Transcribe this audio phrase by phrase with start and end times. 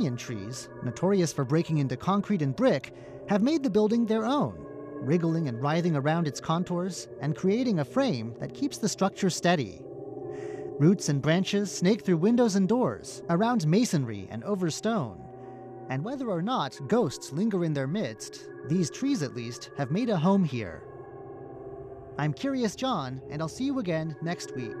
[0.00, 2.94] banyan trees, notorious for breaking into concrete and brick,
[3.28, 4.54] have made the building their own,
[4.94, 9.82] wriggling and writhing around its contours and creating a frame that keeps the structure steady.
[10.78, 15.22] Roots and branches snake through windows and doors, around masonry and over stone.
[15.90, 20.08] And whether or not ghosts linger in their midst, these trees at least have made
[20.08, 20.82] a home here.
[22.16, 24.80] I'm Curious John, and I'll see you again next week.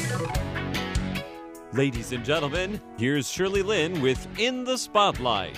[1.73, 5.57] Ladies and gentlemen, here's Shirley Lin with In the Spotlight.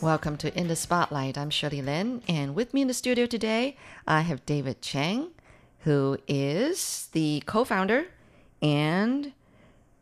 [0.00, 1.36] Welcome to In the Spotlight.
[1.36, 3.76] I'm Shirley Lin, and with me in the studio today,
[4.06, 5.32] I have David Chang,
[5.80, 8.06] who is the co founder
[8.62, 9.34] and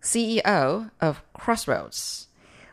[0.01, 2.29] CEO of Crossroads.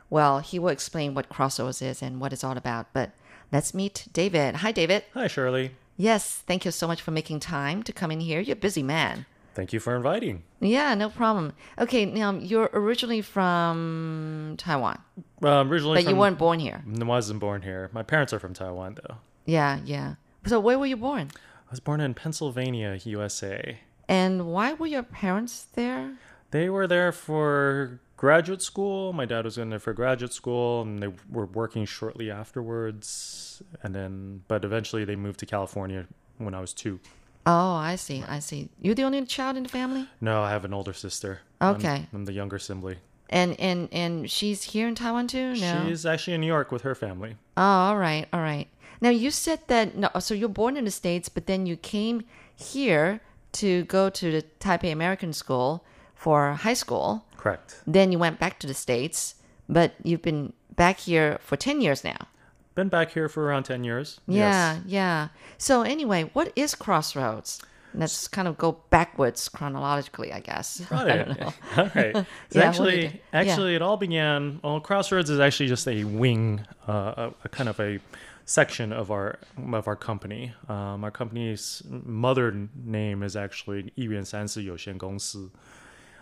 [0.08, 3.10] Well, he will explain what Crossroads is and what it's all about, but
[3.52, 4.58] let's meet David.
[4.58, 5.04] Hi, David.
[5.16, 5.72] Hi, Shirley.
[5.98, 8.40] Yes, thank you so much for making time to come in here.
[8.40, 9.26] You're a busy man.
[9.54, 10.44] Thank you for inviting.
[10.60, 11.54] Yeah, no problem.
[11.80, 15.00] Okay, now you're originally from Taiwan,
[15.42, 16.84] Um, originally, but you weren't born here.
[17.02, 17.90] I wasn't born here.
[17.94, 19.16] My parents are from Taiwan, though.
[19.46, 20.16] Yeah, yeah.
[20.46, 21.30] So where were you born?
[21.36, 23.80] I was born in Pennsylvania, USA.
[24.10, 26.18] And why were your parents there?
[26.52, 29.14] They were there for graduate school.
[29.14, 33.62] My dad was in there for graduate school, and they were working shortly afterwards.
[33.84, 36.08] And then, but eventually, they moved to California
[36.40, 37.00] when I was two.
[37.46, 38.70] Oh, I see, I see.
[38.82, 40.08] You're the only child in the family?
[40.20, 41.42] No, I have an older sister.
[41.62, 42.08] I'm- Okay.
[42.14, 42.98] I'm, the younger sibling.
[43.30, 45.56] And and and she's here in Taiwan too?
[45.56, 45.84] No.
[45.88, 47.32] She's actually in New York with her family.
[47.58, 48.68] Oh, all right, all right.
[49.02, 52.18] Now you said that no, so you're born in the States, but then you came
[52.56, 53.22] here
[53.62, 55.84] to go to the Taipei American School
[56.14, 57.26] for high school.
[57.45, 57.81] Correct.
[57.87, 59.35] Then you went back to the States,
[59.69, 62.29] but you've been back here for 10 years now.
[62.75, 64.21] Been back here for around 10 years.
[64.27, 64.83] Yeah, Yes.
[64.87, 65.29] yeah.
[65.59, 67.61] So anyway, what is Crossroads?
[67.93, 70.81] Let's kind of go backwards chronologically, I guess.
[70.91, 71.41] I Got don't it.
[71.41, 71.53] know.
[71.77, 72.15] All right.
[72.15, 73.19] So Yeah, what do you actually, do?
[73.33, 73.41] Yeah.
[73.41, 74.61] actually, it all began.
[74.63, 77.99] Well, Crossroads is actually just a wing, uh, a, a kind of a
[78.45, 79.39] section of our
[79.73, 80.53] of our company.
[80.69, 85.51] Um, our company's mother name is actually 一元三四有限公司.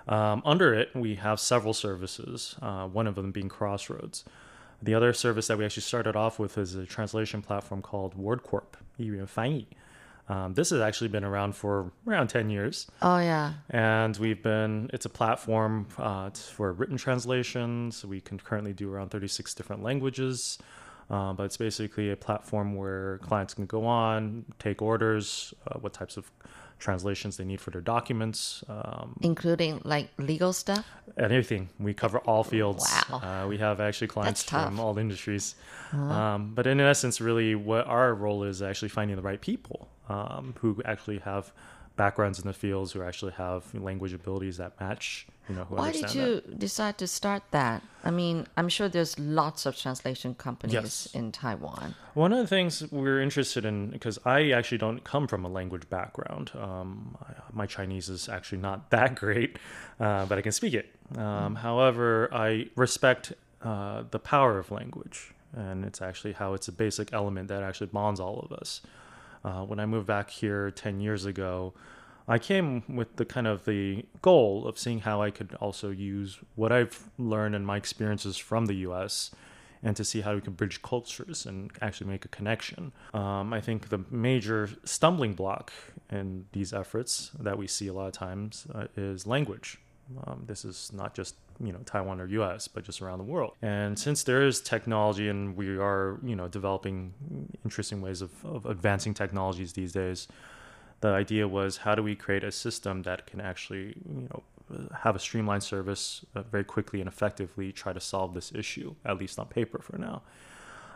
[0.08, 4.26] um, under it, we have several services, uh, one of them being Crossroads.
[4.82, 8.74] The other service that we actually started off with is a translation platform called WordCorp,
[10.30, 12.88] um, this has actually been around for around 10 years.
[13.02, 13.54] Oh, yeah.
[13.70, 18.06] And we've been, it's a platform uh, for written translations.
[18.06, 20.58] We can currently do around 36 different languages
[21.10, 25.94] uh, but it's basically a platform where clients can go on take orders uh, what
[25.94, 26.32] types of
[26.80, 30.86] translations they need for their documents um, Including like legal stuff?
[31.18, 31.70] anything.
[31.80, 32.86] We cover all fields.
[33.10, 33.20] Wow.
[33.20, 35.56] uh, we have actually clients from all industries.
[35.94, 40.56] Um, but in essence really what our role is actually finding the right people um,
[40.60, 41.54] who actually have
[41.96, 45.92] backgrounds in the fields who actually have language abilities that match you know who Why
[45.92, 47.84] did you decide to start that?
[48.04, 51.08] I mean, I'm sure there's lots of translation companies Yes.
[51.14, 51.94] in Taiwan.
[52.14, 55.88] one of the things we're interested in because i actually don't come from a language
[55.90, 59.60] background um, I- my chinese is actually not that great
[60.00, 60.88] uh, but i can speak it
[61.18, 63.34] um, however i respect
[63.64, 67.88] uh, the power of language and it's actually how it's a basic element that actually
[67.88, 68.82] bonds all of us
[69.44, 71.74] uh, when I moved back here 10 years ago,
[72.28, 76.40] I came with the kind of the goal of seeing how I could also use
[76.56, 79.32] what I've learned and my experiences from the US
[79.84, 82.94] and to see how we can bridge cultures and actually make a connection.
[83.14, 85.74] Um, I think the major stumbling block
[86.10, 89.80] in these efforts that we see a lot of times uh, is language.
[90.26, 93.54] Um, this is not just you know Taiwan or U.S., but just around the world.
[93.62, 97.14] And since there is technology, and we are you know developing
[97.64, 100.28] interesting ways of, of advancing technologies these days,
[101.02, 104.44] the idea was how do we create a system that can actually you know
[105.00, 109.18] have a streamlined service uh, very quickly and effectively try to solve this issue at
[109.18, 110.22] least on paper for now.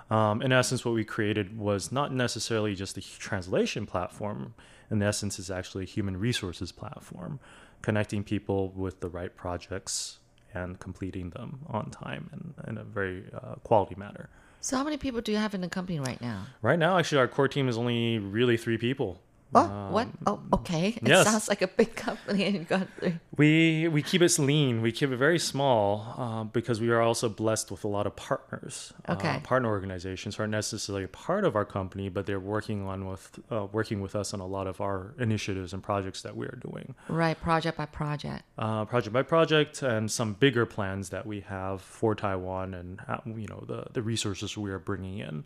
[0.09, 4.53] Um, in essence, what we created was not necessarily just a translation platform.
[4.89, 7.39] In essence, it's actually a human resources platform,
[7.81, 10.19] connecting people with the right projects
[10.53, 14.29] and completing them on time and in a very uh, quality manner.
[14.59, 16.45] So, how many people do you have in the company right now?
[16.61, 19.21] Right now, actually, our core team is only really three people.
[19.55, 20.07] Oh, what?
[20.25, 20.89] Oh, okay.
[20.89, 21.25] It yes.
[21.25, 23.17] sounds like a big company, and you got three.
[23.37, 24.81] We we keep it lean.
[24.81, 28.15] We keep it very small uh, because we are also blessed with a lot of
[28.15, 28.93] partners.
[29.07, 29.29] Okay.
[29.37, 33.07] Uh, partner organizations who aren't necessarily a part of our company, but they're working on
[33.07, 36.45] with uh, working with us on a lot of our initiatives and projects that we
[36.45, 38.43] are doing, Right, project by project.
[38.57, 43.17] uh, project by project, and some bigger plans that we have for Taiwan and uh,
[43.25, 45.45] you know the the resources we are bringing in.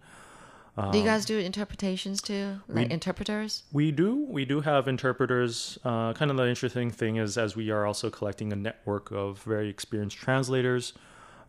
[0.91, 3.63] Do you guys do interpretations too, like interpreters?
[3.73, 4.25] We do.
[4.29, 5.77] We do have interpreters.
[5.83, 9.44] Uh, kind of the interesting thing is, as we are also collecting a network of
[9.44, 10.94] very experienced translators,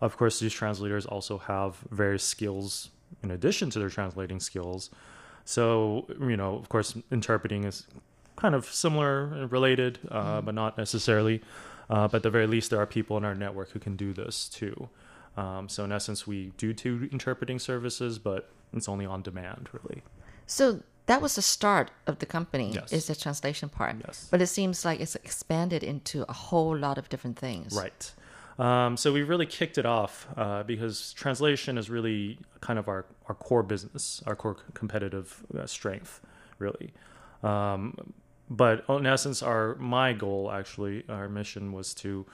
[0.00, 2.90] of course, these translators also have various skills
[3.22, 4.90] in addition to their translating skills.
[5.44, 7.86] So, you know, of course, interpreting is
[8.36, 11.42] kind of similar and related, uh, but not necessarily.
[11.88, 14.12] Uh, but at the very least, there are people in our network who can do
[14.12, 14.88] this too.
[15.36, 20.02] Um, so, in essence, we do two interpreting services, but it's only on demand, really.
[20.46, 22.72] So that was the start of the company.
[22.72, 22.92] Yes.
[22.92, 23.96] Is the translation part?
[24.06, 24.28] Yes.
[24.30, 27.74] But it seems like it's expanded into a whole lot of different things.
[27.74, 28.12] Right.
[28.58, 33.06] Um, so we really kicked it off uh, because translation is really kind of our,
[33.26, 36.20] our core business, our core competitive uh, strength,
[36.58, 36.92] really.
[37.42, 38.14] Um,
[38.50, 42.26] but in essence, our my goal actually, our mission was to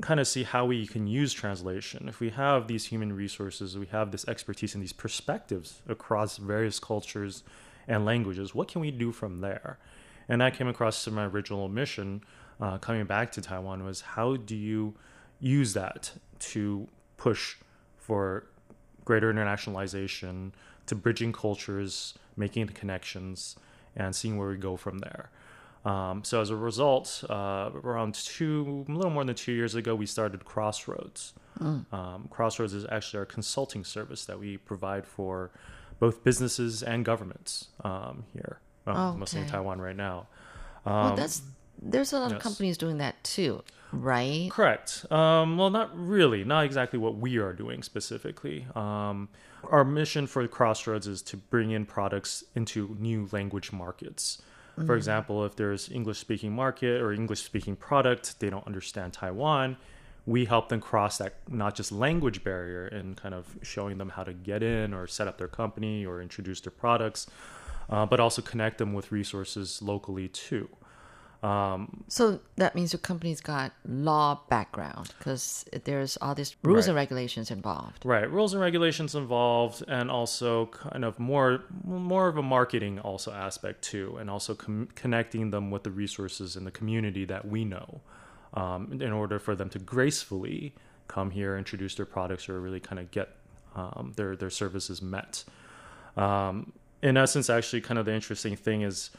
[0.00, 2.08] kind of see how we can use translation.
[2.08, 6.78] If we have these human resources, we have this expertise and these perspectives across various
[6.78, 7.42] cultures
[7.88, 9.78] and languages, what can we do from there?
[10.28, 12.22] And I came across to my original mission
[12.60, 14.94] uh, coming back to Taiwan was how do you
[15.40, 17.56] use that to push
[17.98, 18.46] for
[19.04, 20.52] greater internationalization,
[20.86, 23.56] to bridging cultures, making the connections,
[23.94, 25.30] and seeing where we go from there.
[25.86, 29.94] Um, so as a result, uh, around two, a little more than two years ago,
[29.94, 31.32] we started Crossroads.
[31.60, 35.50] Um, Crossroads is actually our consulting service that we provide for
[36.00, 40.26] both businesses and governments um, here, um, mostly in Taiwan right now.
[40.84, 41.40] Well, that's
[41.80, 43.62] there's a lot of companies doing that too,
[43.92, 44.50] right?
[44.50, 45.10] Correct.
[45.10, 46.44] Um, well, not really.
[46.44, 48.66] Not exactly what we are doing specifically.
[48.74, 49.28] Um,
[49.70, 54.42] our mission for Crossroads is to bring in products into new language markets.
[54.84, 59.78] For example, if there's English speaking market or English speaking product, they don't understand Taiwan.
[60.26, 64.24] We help them cross that not just language barrier and kind of showing them how
[64.24, 67.26] to get in or set up their company or introduce their products,
[67.88, 70.68] uh, but also connect them with resources locally too.
[71.42, 76.88] So that means your company's got law background because there's all these rules Right.
[76.88, 78.04] and regulations involved.
[78.04, 83.32] Right, rules and regulations involved, and also kind of more more of a marketing also
[83.32, 87.64] aspect too, and also com- connecting them with the resources in the community that we
[87.64, 88.00] know,
[88.54, 90.74] um, in order for them to gracefully
[91.08, 93.28] come here, introduce their products, or really kind of get
[93.76, 95.44] um, their their services met.
[96.16, 96.72] Um,
[97.02, 99.10] in essence, actually, kind of the interesting thing is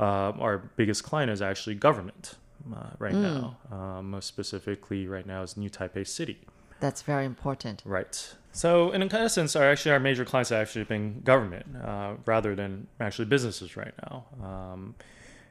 [0.00, 2.36] uh, our biggest client is actually government
[2.74, 3.56] uh, right now.
[3.70, 6.38] Um, most specifically, right now is New Taipei City.
[6.80, 7.82] That's very important.
[7.84, 8.34] Right.
[8.52, 12.88] So, in essence, our actually our major clients have actually been government uh, rather than
[13.00, 14.26] actually businesses right now.
[14.42, 14.94] Um,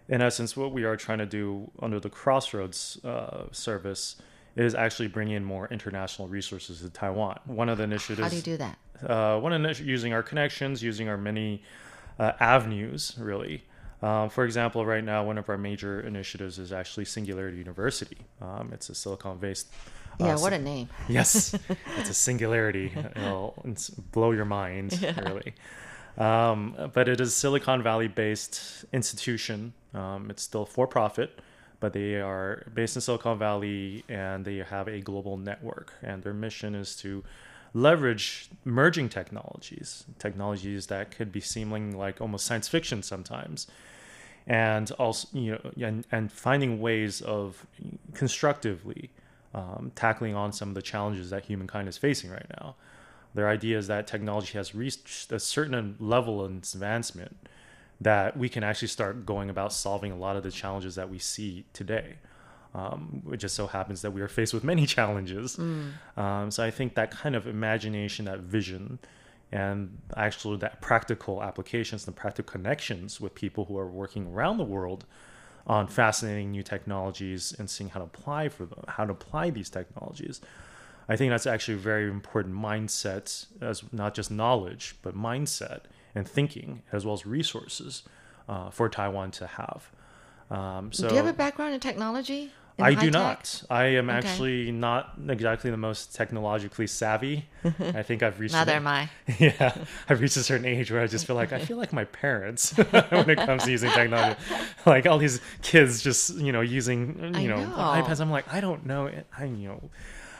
[0.09, 4.17] in essence, what we are trying to do under the Crossroads uh, service
[4.55, 7.39] is actually bring in more international resources to Taiwan.
[7.45, 8.77] One of the initiatives How do you do that?
[9.09, 11.63] uh, one initi- using our connections, using our many
[12.19, 13.63] uh, avenues, really.
[14.01, 18.17] Um, for example, right now, one of our major initiatives is actually Singularity University.
[18.41, 19.67] Um, it's a Silicon-based.
[20.19, 20.89] uh, Yeah, what a name.
[21.07, 21.53] Yes,
[21.99, 22.91] it's a singularity.
[23.15, 23.53] It'll
[24.11, 25.53] blow your mind, really.
[26.17, 29.73] Um, but it is a Silicon Valley based institution.
[29.93, 31.39] Um, it's still for profit,
[31.79, 35.93] but they are based in Silicon Valley and they have a global network.
[36.01, 37.23] And their mission is to
[37.73, 43.67] leverage merging technologies, technologies that could be seeming like almost science fiction sometimes
[44.47, 47.65] and also you know and, and finding ways of
[48.13, 49.09] constructively
[49.53, 52.75] um, tackling on some of the challenges that humankind is facing right now.
[53.33, 57.37] Their idea is that technology has reached a certain level its advancement
[58.01, 61.19] that we can actually start going about solving a lot of the challenges that we
[61.19, 62.15] see today.
[62.73, 65.57] Um, it just so happens that we are faced with many challenges.
[66.17, 68.99] Um, so I think that kind of imagination, that vision,
[69.51, 74.63] and actually that practical applications and practical connections with people who are working around the
[74.63, 75.05] world
[75.67, 79.69] on fascinating new technologies and seeing how to apply for them, how to apply these
[79.69, 80.41] technologies.
[81.07, 85.81] I think that's actually a very important mindset, as not just knowledge, but mindset
[86.15, 88.03] and thinking, as well as resources
[88.47, 89.91] uh, for Taiwan to have.
[90.49, 92.51] Um, so do you have a background in technology?
[92.83, 93.13] I do tech?
[93.13, 93.63] not.
[93.69, 94.17] I am Okay.
[94.17, 97.45] actually not exactly the most technologically savvy.
[97.79, 98.53] I think I've reached.
[98.53, 99.09] Neither an- am I.
[99.39, 99.75] Yeah,
[100.09, 102.71] I've reached a certain age where I just feel like I feel like my parents
[102.77, 104.39] when it comes to using technology.
[104.85, 107.75] Like all these kids just you know using you know, know.
[107.75, 108.19] iPads.
[108.19, 109.09] I'm like I don't know.
[109.37, 109.89] I you know.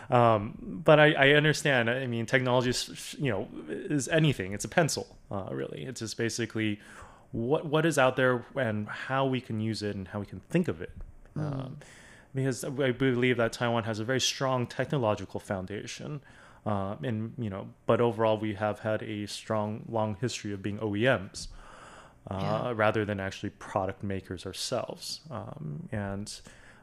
[0.10, 1.90] Um, but I, I understand.
[1.90, 4.52] I mean, technology is, you know, is anything.
[4.52, 5.86] It's a pencil, uh, really.
[5.86, 6.80] It's just basically
[7.32, 10.42] what what is out there and how we can use it and how we can
[10.50, 10.92] think of it.
[11.38, 11.78] Um,
[12.34, 16.22] because I believe that Taiwan has a very strong technological foundation,
[16.66, 20.80] uh, and you know, but overall we have had a strong, long history of being
[20.80, 21.48] OEMs.
[22.30, 22.74] Uh, Yeah.
[22.76, 25.22] rather than actually product makers ourselves.
[25.32, 26.32] Um, and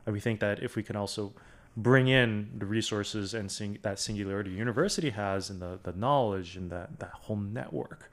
[0.05, 1.33] we think that if we can also
[1.76, 6.71] bring in the resources and sing, that Singularity University has and the, the knowledge and
[6.71, 8.11] that, that whole network,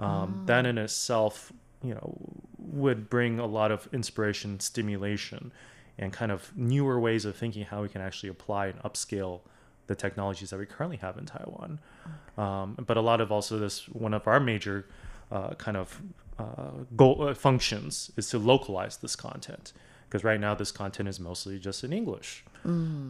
[0.00, 2.18] um, that in itself, you know,
[2.58, 5.52] would bring a lot of inspiration, stimulation,
[5.98, 9.40] and kind of newer ways of thinking how we can actually apply and upscale
[9.86, 11.78] the technologies that we currently have in Taiwan.
[12.36, 14.86] Um, but a lot of also this one of our major
[15.32, 16.00] uh, kind of
[16.38, 19.72] uh, goal uh, functions is to localize this content
[20.08, 22.44] because right now this content is mostly just in English.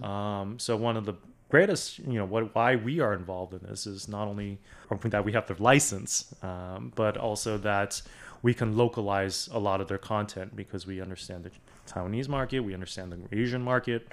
[0.02, 1.14] Um, so one of the
[1.48, 4.58] greatest, you know, what why we are involved in this is not only
[5.04, 8.02] that we have the license, um, but also that
[8.42, 11.50] we can localize a lot of their content because we understand the
[11.88, 14.08] Taiwanese market, we understand the Asian market,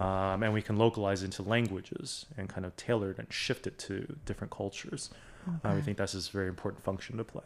[0.00, 3.78] um, and we can localize into languages and kind of tailor it and shift it
[3.78, 5.10] to different cultures.
[5.64, 7.42] Uh, we think that's a very important function to play.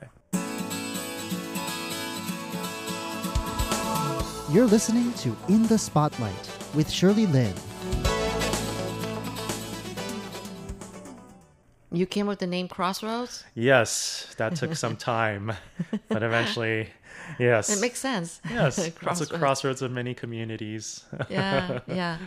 [4.50, 7.54] You're listening to In the Spotlight with Shirley Lin.
[11.90, 13.44] You came with the name Crossroads.
[13.54, 15.52] Yes, that took some time,
[16.08, 16.88] but eventually,
[17.38, 17.68] yes.
[17.76, 18.40] It makes sense.
[18.50, 19.82] Yes, it's a Crossroads.
[19.82, 21.04] of many communities.
[21.30, 22.18] yeah, yeah.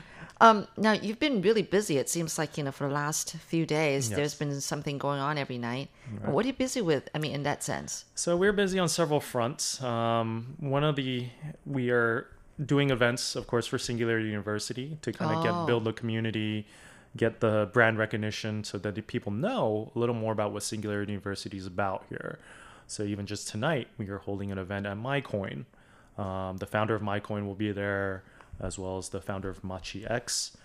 [0.41, 1.97] Um, now you've been really busy.
[1.97, 4.15] It seems like you know for the last few days, Yes.
[4.17, 5.89] there's been something going on every night.
[6.25, 7.07] What are you busy with?
[7.15, 8.05] I mean, in that sense.
[8.15, 9.81] So we're busy on several fronts.
[9.81, 11.27] Um, one of the
[11.65, 12.27] we are
[12.65, 15.43] doing events, of course, for Singularity University to kind of Oh.
[15.43, 16.65] get build the community,
[17.15, 21.11] get the brand recognition, so that the people know a little more about what Singularity
[21.13, 22.39] University is about here.
[22.87, 25.65] So even just tonight, we are holding an event at MaiCoin.
[26.17, 28.23] Um, the founder of MaiCoin will be there,
[28.59, 30.55] as well as the founder of Machi X.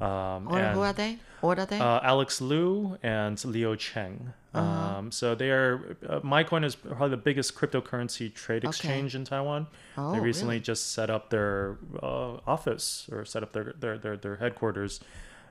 [0.00, 1.18] Um, Or and- who are they?
[1.40, 1.78] What are they?
[1.78, 4.32] uh, Alex Liu and Leo Cheng.
[4.54, 4.98] Uh-huh.
[4.98, 5.96] Um, so they are.
[6.08, 9.66] Uh, MaiCoin is probably the biggest cryptocurrency trade exchange in Taiwan.
[9.98, 10.60] Oh, they recently really?
[10.64, 15.00] just set up their uh, office or set up their their their, their headquarters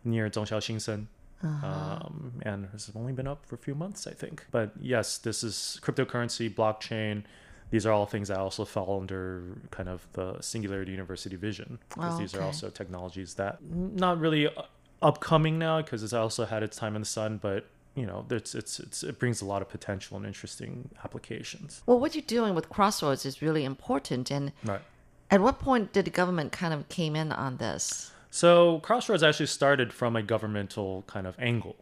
[0.05, 1.07] near Zhongxiao Xinsheng.
[1.43, 1.67] Uh-huh.
[2.01, 4.45] Um, and it's only been up for a few months, I think.
[4.51, 7.23] But yes, this is cryptocurrency, blockchain.
[7.69, 11.79] These are all things that also fall under kind of the Singularity University vision.
[11.89, 14.61] Because Oh, these are also technologies that not really uh,
[15.01, 18.55] upcoming now because it's also had its time in the sun, but you know, it's,
[18.55, 21.81] it's, it's, it brings a lot of potential and interesting applications.
[21.85, 24.31] well, what you're doing with Crossroads is really important.
[24.31, 24.81] And Right.
[25.29, 28.11] at what point did the government kind of came in on this?
[28.33, 31.75] So Crossroads actually started from a governmental kind of angle.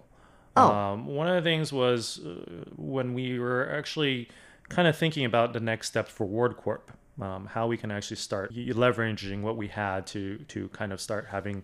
[0.57, 0.69] Oh.
[0.69, 4.27] Um, one of the things was uh, when we were actually
[4.67, 6.81] kind of thinking about the next steps for WordCorp,
[7.23, 11.27] um, how we can actually start leveraging what we had to to kind of start
[11.31, 11.63] having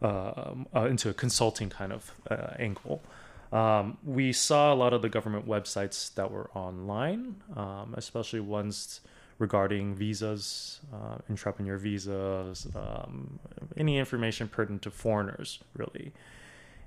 [0.00, 3.02] uh, uh, into a consulting kind of uh, angle.
[3.50, 9.00] Um, we saw a lot of the government websites that were online, um, especially ones
[9.42, 13.40] regarding visas, uh, entrepreneur visas, um,
[13.76, 16.12] any information pertinent to foreigners, really.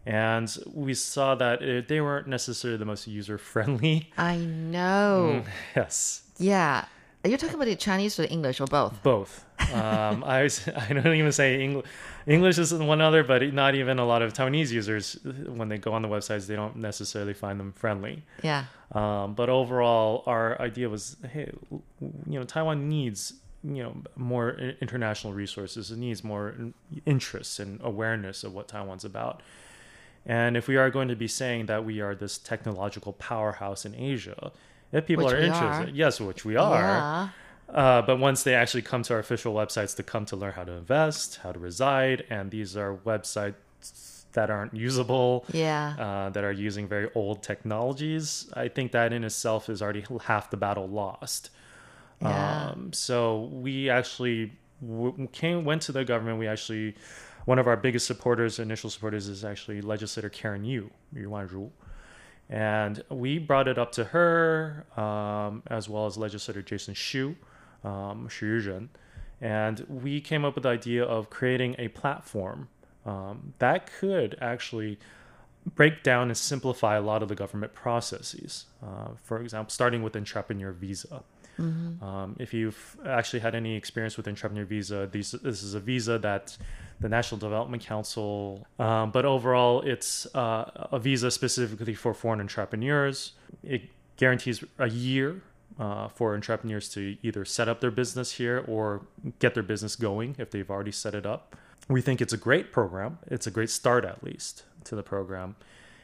[0.06, 4.10] And we saw that it, they weren't necessarily the most user friendly.
[4.18, 5.44] I know.
[5.76, 6.86] yes, Yeah.
[7.26, 9.02] Are you talking about the Chinese or the English or both?
[9.02, 9.44] both.
[9.74, 11.88] Um, I was, I don't even say English.
[12.28, 15.18] English is one other, but not even a lot of Taiwanese users
[15.48, 18.22] when they go on the websites, they don't necessarily find them friendly.
[18.44, 18.66] Yeah.
[18.92, 21.52] Um, but overall, our idea was, hey,
[22.00, 25.90] you know, Taiwan needs you know more international resources.
[25.90, 26.54] It needs more
[27.08, 29.42] interest and awareness of what Taiwan's about.
[30.28, 33.96] And if we are going to be saying that we are this technological powerhouse in
[33.96, 34.52] Asia,
[34.98, 35.92] if people Which are interested, are.
[36.04, 36.82] yes, which we are.
[36.82, 37.30] Yeah.
[37.82, 40.64] Uh, but once they actually come to our official websites to come to learn how
[40.64, 43.56] to invest, how to reside, and these are websites
[44.34, 45.96] that aren't usable, Yeah.
[45.98, 50.50] uh, that are using very old technologies, I think that in itself is already half
[50.50, 51.50] the battle lost.
[52.22, 52.70] Yeah.
[52.72, 56.38] Um, so we actually w- came went to the government.
[56.40, 56.96] We actually
[57.46, 61.70] one of our biggest supporters, initial supporters, is actually legislator Karen Yu, Yu Wanru.
[62.50, 67.36] And we brought it up to her, um, as well as legislator Jason Xu,
[67.84, 68.90] um, Xu Yuzhen.
[69.42, 72.70] And we came up with the idea of creating a platform
[73.06, 74.98] um, that could actually
[75.76, 78.66] break down and simplify a lot of the government processes.
[78.84, 81.24] Uh, for example, starting with entrepreneur visa.
[81.60, 82.04] Mm-hmm.
[82.04, 86.20] Um, if you've actually had any experience with entrepreneur visa, these, this is a visa
[86.20, 86.58] that
[87.06, 93.34] the National Development Council, um, but overall, it's uh, a visa specifically for foreign entrepreneurs.
[93.62, 93.84] It
[94.18, 95.44] guarantees a year
[95.80, 99.06] uh, for entrepreneurs to either set up their business here or
[99.38, 101.56] get their business going if they've already set it up.
[101.88, 103.20] We think it's a great program.
[103.28, 105.58] It's a great start, at least, to the program.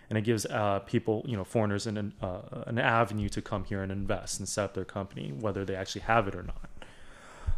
[0.07, 3.81] And it gives uh, people, you know, foreigners an, uh, an avenue to come here
[3.81, 6.69] and invest and set up their company, whether they actually have it or not.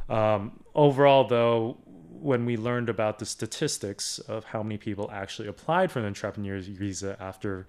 [0.09, 1.77] Um, overall, though,
[2.21, 6.59] when we learned about the statistics of how many people actually applied for an entrepreneur
[6.59, 7.67] visa after,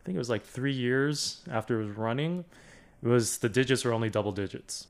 [0.00, 2.44] I think it was like three years after it was running,
[3.02, 4.88] it was the digits were only double digits.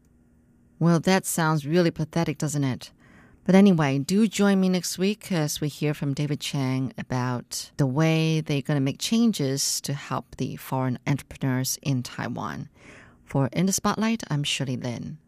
[0.78, 2.92] Well, that sounds really pathetic, doesn't it?
[3.44, 7.86] But anyway, do join me next week as we hear from David Chang about the
[7.86, 12.68] way they're going to make changes to help the foreign entrepreneurs in Taiwan.
[13.24, 15.18] For In the Spotlight, I'm Shirley Lin.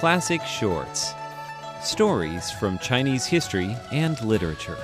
[0.00, 1.12] Classic Shorts
[1.82, 4.78] Stories from Chinese History and Literature.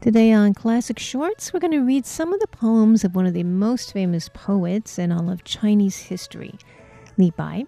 [0.00, 3.34] Today on Classic Shorts, we're going to read some of the poems of one of
[3.34, 6.54] the most famous poets in all of Chinese history,
[7.18, 7.66] Li Bai.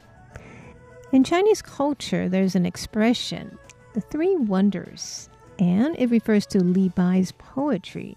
[1.13, 3.59] In Chinese culture, there's an expression,
[3.93, 8.17] the three wonders, and it refers to Li Bai's poetry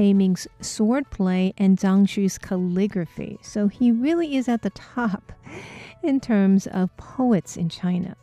[0.00, 3.38] Pei Min's swordplay and Zhang Xu's calligraphy.
[3.42, 5.30] So he really is at the top
[6.02, 8.16] in terms of poets in China.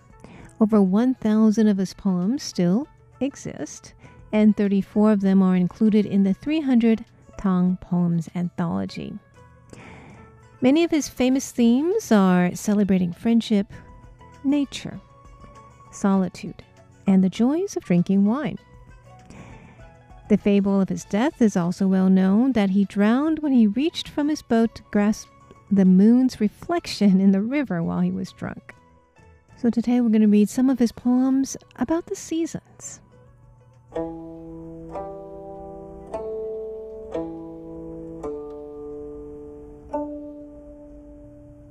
[0.60, 2.88] Over 1,000 of his poems still
[3.20, 3.94] exist,
[4.32, 7.06] and 34 of them are included in the 300
[7.38, 9.14] Tang Poems Anthology.
[10.62, 13.72] Many of his famous themes are celebrating friendship,
[14.44, 15.00] nature,
[15.92, 16.64] solitude,
[17.06, 18.58] and the joys of drinking wine.
[20.30, 24.10] The fable of his death is also well known that he drowned when he reached
[24.10, 25.30] from his boat to grasp
[25.72, 28.76] the moon's reflection in the river while he was drunk.
[29.56, 33.00] So today we're going to read some of his poems about the seasons.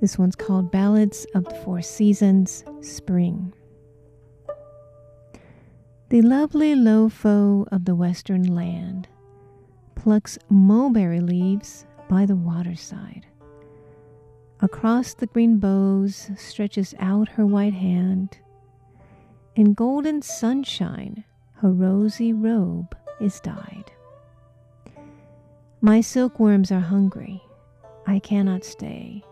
[0.01, 3.53] This one's called Ballads of the Four Seasons Spring.
[6.09, 9.09] The lovely lo fo of the western land
[9.97, 13.27] plucks mulberry leaves by the waterside.
[14.61, 18.39] Across the green boughs stretches out her white hand.
[19.57, 23.91] In golden sunshine, her rosy robe is dyed.
[25.81, 27.43] My silkworms are hungry,
[28.07, 29.25] I cannot stay.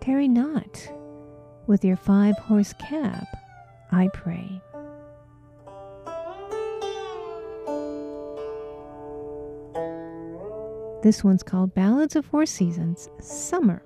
[0.00, 0.90] Tarry not,
[1.66, 3.26] with your five horse cab,
[3.92, 4.62] I pray.
[11.00, 13.82] This one's called Ballads of Four Seasons Summer.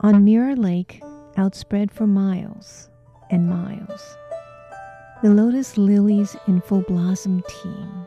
[0.00, 1.02] On Mirror Lake,
[1.38, 2.90] outspread for miles
[3.30, 4.16] and miles,
[5.22, 8.06] the lotus lilies in full blossom teem.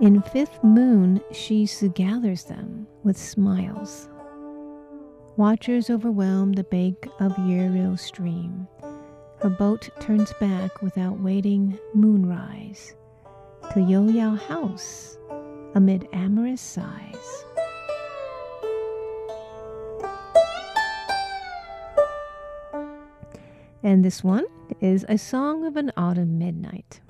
[0.00, 4.08] In fifth moon, she gathers them with smiles.
[5.36, 8.66] Watchers overwhelm the bank of Yeril stream.
[9.40, 12.96] Her boat turns back without waiting moonrise
[13.72, 15.16] to Yo Yao house
[15.74, 17.44] amid amorous sighs.
[23.82, 24.44] And this one
[24.80, 27.00] is A Song of an Autumn Midnight.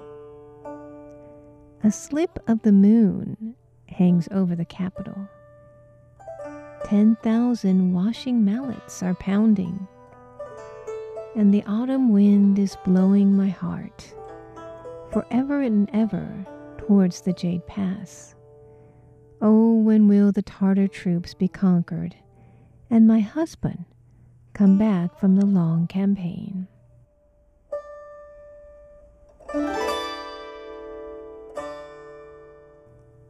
[1.85, 3.55] A slip of the moon
[3.89, 5.29] hangs over the capital.
[6.85, 9.87] Ten thousand washing mallets are pounding,
[11.37, 14.15] and the autumn wind is blowing my heart
[15.13, 16.47] forever and ever
[16.79, 18.35] towards the Jade Pass.
[19.45, 22.15] Oh, when will the Tartar troops be conquered
[22.89, 23.87] and my husband
[24.53, 26.69] come back from the long campaign?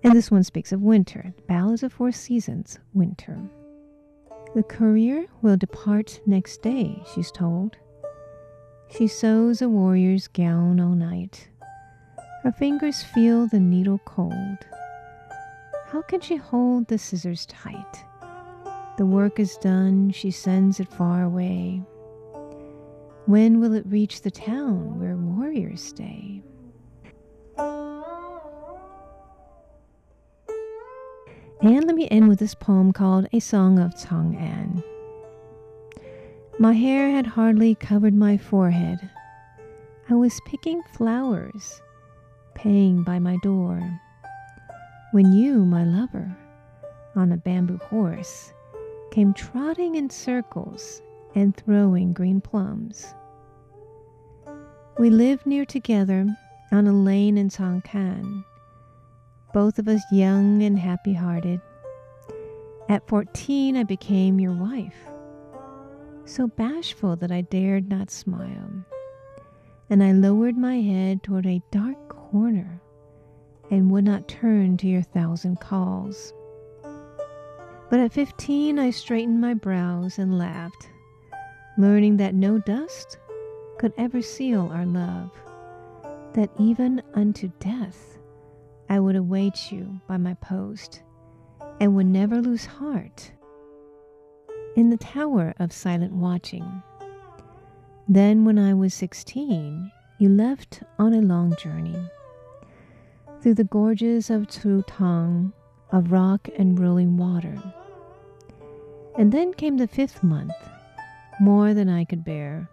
[0.04, 3.40] And this one speaks of winter, Ballads of Four Seasons, winter.
[4.54, 7.78] The courier will depart next day, she's told.
[8.90, 11.48] She sews a warrior's gown all night.
[12.42, 14.58] Her fingers feel the needle cold.
[15.92, 18.02] How can she hold the scissors tight?
[18.96, 21.82] The work is done, she sends it far away.
[23.26, 26.42] When will it reach the town where warriors stay?
[31.60, 34.82] And let me end with this poem called A Song of Chang'an.
[36.58, 39.10] My hair had hardly covered my forehead.
[40.08, 41.82] I was picking flowers,
[42.54, 44.00] paying by my door,
[45.12, 46.36] when you, my lover,
[47.14, 48.52] on a bamboo horse,
[49.10, 51.00] came trotting in circles
[51.34, 53.14] and throwing green plums.
[54.98, 56.26] We lived near together
[56.70, 58.44] on a lane in Chang'an
[59.52, 61.60] both of us young and happy hearted.
[62.88, 64.96] At 14, I became your wife,
[66.24, 68.70] so bashful that I dared not smile,
[69.90, 72.81] and I lowered my head toward a dark corner
[73.70, 76.32] and would not turn to your thousand calls.
[77.90, 80.88] But at 15, I straightened my brows and laughed,
[81.76, 83.18] learning that no dust
[83.78, 85.30] could ever seal our love,
[86.34, 88.18] that even unto death
[88.88, 91.02] I would await you by my post
[91.80, 93.32] and would never lose heart
[94.76, 96.82] in the tower of silent watching.
[98.08, 101.96] Then, when I was sixteen, you left on a long journey
[103.42, 105.52] through the gorges of Tang,
[105.90, 107.60] of rock and rolling water.
[109.18, 110.54] And then came the fifth month,
[111.40, 112.70] more than I could bear,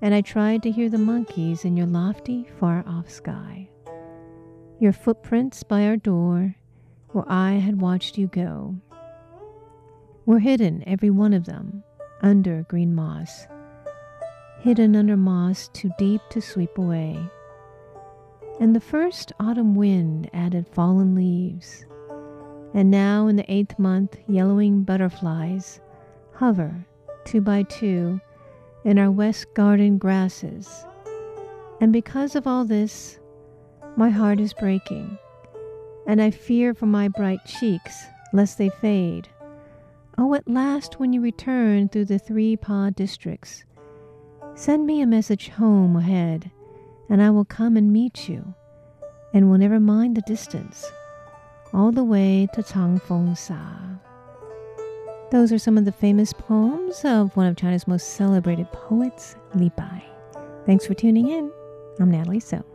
[0.00, 3.70] and I tried to hear the monkeys in your lofty, far off sky
[4.80, 6.56] your footprints by our door,
[7.10, 8.76] where I had watched you go,
[10.24, 11.84] were hidden, every one of them,
[12.22, 13.46] under green moss,
[14.60, 17.18] hidden under moss too deep to sweep away.
[18.60, 21.86] And the first autumn wind added fallen leaves,
[22.74, 25.80] and now in the eighth month, yellowing butterflies
[26.34, 26.86] hover
[27.24, 28.20] two by two
[28.84, 30.86] in our west garden grasses.
[31.80, 33.18] And because of all this,
[33.96, 35.18] my heart is breaking,
[36.06, 39.28] and I fear for my bright cheeks lest they fade.
[40.18, 43.64] Oh, at last, when you return through the three Pa districts,
[44.54, 46.50] send me a message home ahead,
[47.10, 48.54] and I will come and meet you,
[49.34, 50.90] and will never mind the distance,
[51.74, 53.98] all the way to Changfeng Sha.
[55.30, 59.70] Those are some of the famous poems of one of China's most celebrated poets, Li
[59.76, 60.02] Bai.
[60.66, 61.52] Thanks for tuning in.
[61.98, 62.69] I'm Natalie So.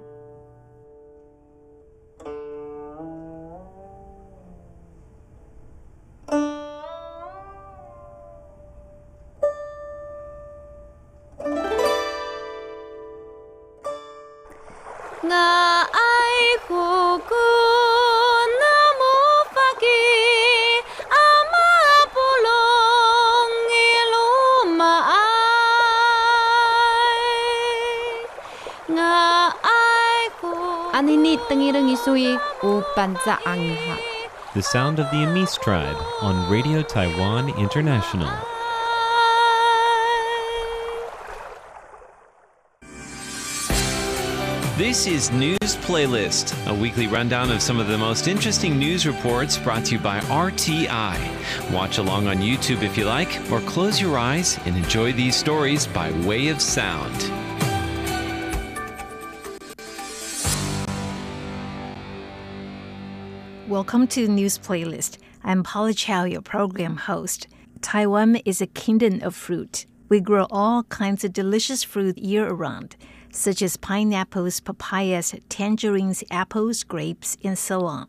[34.56, 38.32] The sound of the Amis tribe on Radio Taiwan International.
[44.76, 49.56] This is News Playlist, a weekly rundown of some of the most interesting news reports
[49.56, 51.72] brought to you by RTI.
[51.72, 55.86] Watch along on YouTube if you like, or close your eyes and enjoy these stories
[55.86, 57.45] by way of sound.
[63.86, 65.20] Welcome to the News Playlist.
[65.44, 67.48] I'm Paula Chow, your program host.
[67.82, 69.86] Taiwan is a kingdom of fruit.
[70.10, 72.96] We grow all kinds of delicious fruit year round,
[73.32, 78.08] such as pineapples, papayas, tangerines, apples, grapes, and so on.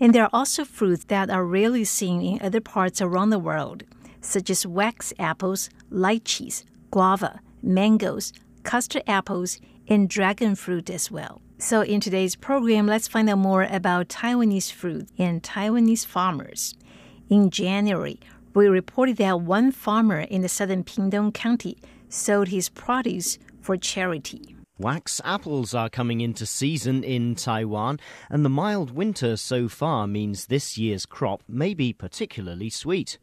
[0.00, 3.82] And there are also fruits that are rarely seen in other parts around the world,
[4.22, 11.42] such as wax apples, lychees, guava, mangoes, custard apples, and dragon fruit as well.
[11.60, 16.74] So, in today's program, let's find out more about Taiwanese fruit and Taiwanese farmers.
[17.28, 18.18] In January,
[18.54, 21.76] we reported that one farmer in the southern Pingtung County
[22.08, 24.56] sold his produce for charity.
[24.80, 30.46] Wax apples are coming into season in Taiwan, and the mild winter so far means
[30.46, 33.18] this year's crop may be particularly sweet.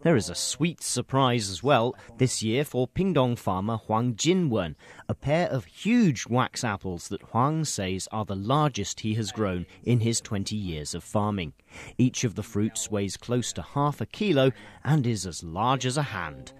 [0.00, 5.14] There is a sweet surprise as well this year for Pingdong farmer Huang Jinwen, a
[5.14, 10.00] pair of huge wax apples that Huang says are the largest he has grown in
[10.00, 11.52] his 20 years of farming.
[11.98, 15.98] Each of the fruits weighs close to half a kilo and is as large as
[15.98, 16.54] a hand.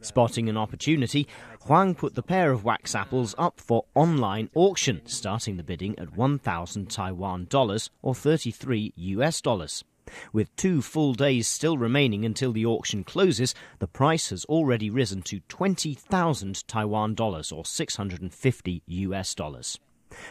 [0.00, 1.26] Spotting an opportunity,
[1.62, 6.16] Huang put the pair of wax apples up for online auction, starting the bidding at
[6.16, 9.84] 1,000 Taiwan dollars or 33 US dollars.
[10.32, 15.22] With two full days still remaining until the auction closes, the price has already risen
[15.22, 19.78] to 20,000 Taiwan dollars or 650 US dollars.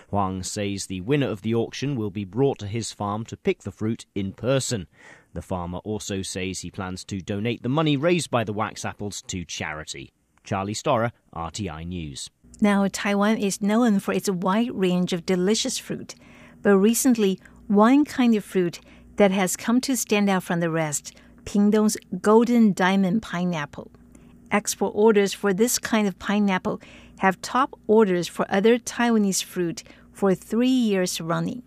[0.09, 3.61] Huang says the winner of the auction will be brought to his farm to pick
[3.61, 4.87] the fruit in person.
[5.33, 9.21] The farmer also says he plans to donate the money raised by the wax apples
[9.27, 10.11] to charity.
[10.43, 12.29] Charlie Storer, RTI News.
[12.61, 16.15] Now, Taiwan is known for its wide range of delicious fruit,
[16.61, 18.79] but recently, one kind of fruit
[19.17, 21.13] that has come to stand out from the rest
[21.45, 23.91] Pingdong's Golden Diamond Pineapple.
[24.51, 26.81] Export orders for this kind of pineapple
[27.19, 31.63] have top orders for other Taiwanese fruit for three years running.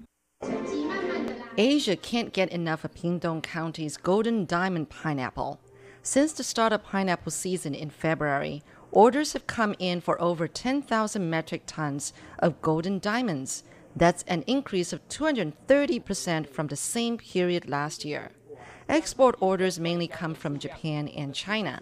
[1.61, 5.61] Asia can't get enough of Pingdong County's Golden Diamond pineapple.
[6.03, 11.29] Since the start of pineapple season in February, orders have come in for over 10,000
[11.29, 13.63] metric tons of golden diamonds.
[13.95, 18.31] That's an increase of 230% from the same period last year.
[18.91, 21.79] Export orders mainly come from Japan and China.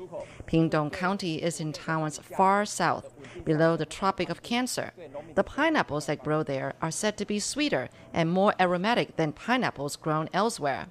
[0.46, 3.14] Pingdong County is in Taiwan's far south,
[3.46, 4.92] below the Tropic of Cancer.
[5.34, 9.96] The pineapples that grow there are said to be sweeter and more aromatic than pineapples
[9.96, 10.88] grown elsewhere.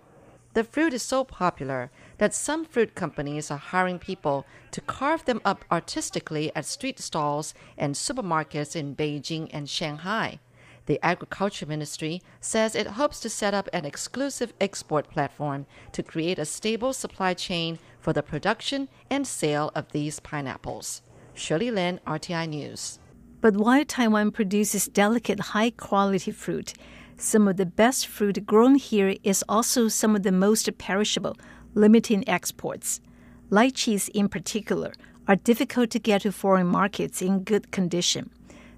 [0.55, 5.39] The fruit is so popular that some fruit companies are hiring people to carve them
[5.45, 10.39] up artistically at street stalls and supermarkets in Beijing and Shanghai.
[10.87, 16.39] The Agriculture Ministry says it hopes to set up an exclusive export platform to create
[16.39, 21.01] a stable supply chain for the production and sale of these pineapples.
[21.33, 22.99] Shirley Lin, RTI News.
[23.41, 26.73] But while Taiwan produces delicate, high quality fruit,
[27.17, 31.35] some of the best fruit grown here is also some of the most perishable,
[31.73, 33.01] limiting exports.
[33.49, 34.93] Lychees, in particular,
[35.27, 38.29] are difficult to get to foreign markets in good condition.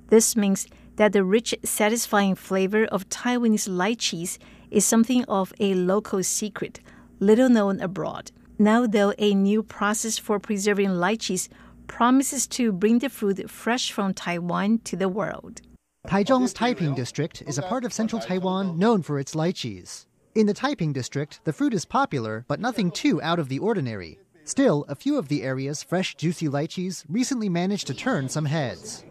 [0.08, 0.68] This means
[1.00, 4.38] that the rich, satisfying flavor of Taiwanese lychees
[4.70, 6.82] is something of a local secret,
[7.22, 8.32] little known abroad.
[8.58, 11.48] Now, though, a new process for preserving lychees
[11.88, 15.62] promises to bring the fruit fresh from Taiwan to the world.
[16.06, 20.06] Taichung's Taiping district is a part of central Taiwan known for its lychees.
[20.36, 24.20] In the Taiping district, the fruit is popular, but nothing too out of the ordinary.
[24.44, 29.06] Still, a few of the area's fresh, juicy lychees recently managed to turn some heads.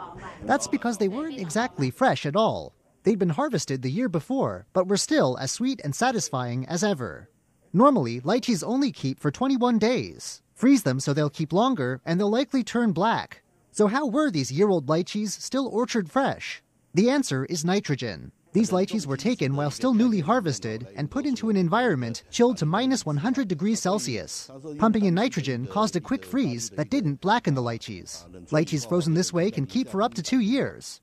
[0.45, 2.75] That's because they weren't exactly fresh at all.
[3.05, 7.29] They'd been harvested the year before, but were still as sweet and satisfying as ever.
[7.73, 10.43] Normally, lychees only keep for 21 days.
[10.55, 13.43] Freeze them so they'll keep longer, and they'll likely turn black.
[13.71, 16.63] So, how were these year old lychees still orchard fresh?
[16.95, 18.33] The answer is nitrogen.
[18.53, 22.67] These lychees were taken while still newly harvested and put into an environment chilled to
[22.67, 24.51] minus 100 degrees Celsius.
[24.79, 28.25] Pumping in nitrogen caused a quick freeze that didn't blacken the lychees.
[28.51, 31.01] Lychees frozen this way can keep for up to two years.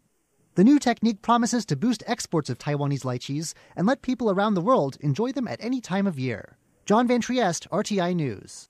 [0.55, 4.61] The new technique promises to boost exports of Taiwanese lychees and let people around the
[4.61, 6.57] world enjoy them at any time of year.
[6.85, 8.69] John Van Trieste, RTI News.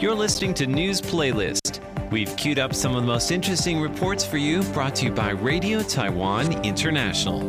[0.00, 1.82] You're listening to News Playlist.
[2.10, 5.32] We've queued up some of the most interesting reports for you, brought to you by
[5.32, 7.42] Radio Taiwan International.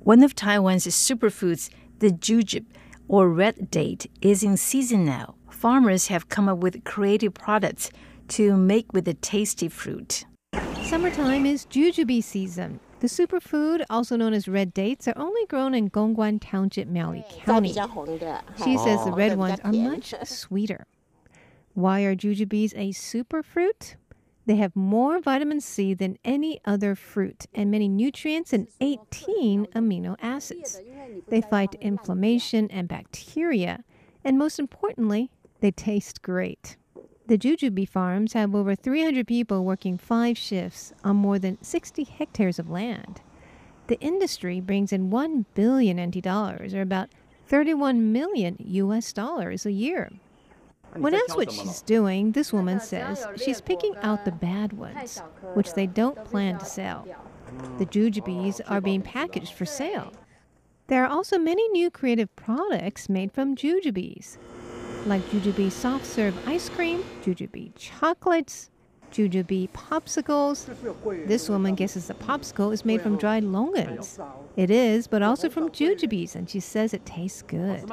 [0.00, 2.66] One of Taiwan's superfoods, the jujube,
[3.06, 5.36] or red date, is in season now.
[5.48, 7.92] Farmers have come up with creative products
[8.30, 10.24] to make with the tasty fruit.
[10.82, 12.80] Summertime is jujube season.
[13.00, 17.68] The superfood, also known as red dates, are only grown in Gongguan Township, Miaoli County.
[18.64, 20.86] She says the red ones are much sweeter.
[21.74, 23.96] Why are jujubes a superfruit?
[24.46, 30.16] They have more vitamin C than any other fruit and many nutrients and 18 amino
[30.22, 30.80] acids.
[31.28, 33.84] They fight inflammation and bacteria,
[34.24, 35.30] and most importantly,
[35.60, 36.76] they taste great.
[37.28, 42.60] The jujube farms have over 300 people working five shifts on more than 60 hectares
[42.60, 43.20] of land.
[43.88, 47.08] The industry brings in 1 billion NT dollars, or about
[47.46, 50.12] 31 million US dollars a year.
[50.94, 55.20] When asked what she's doing, this woman says she's picking out the bad ones,
[55.54, 57.06] which they don't plan to sell.
[57.78, 60.12] The jujubes are being packaged for sale.
[60.86, 64.38] There are also many new creative products made from jujubes,
[65.06, 68.70] like jujube soft serve ice cream, jujube chocolates,
[69.12, 70.66] jujube popsicles.
[71.26, 74.18] This woman guesses the popsicle is made from dried longans.
[74.56, 77.88] It is, but also from jujubes, and she says it tastes good.